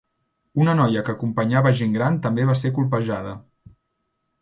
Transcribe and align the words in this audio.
Una 0.63 0.73
noia 0.79 1.03
que 1.09 1.13
acompanyava 1.17 1.75
gent 1.83 1.95
gran 1.99 2.19
també 2.27 2.49
va 2.53 2.59
ser 2.65 2.75
colpejada. 2.81 3.39